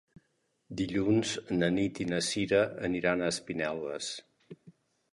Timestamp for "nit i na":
1.77-2.23